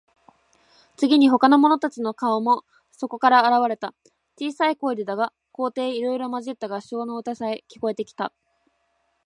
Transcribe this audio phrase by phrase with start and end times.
[0.97, 3.93] 次に、ほかの者たちの顔もそこから現われた。
[4.39, 8.33] 小さい声でだが、高低いろいろまじった合唱の歌さえ、聞こえてきた。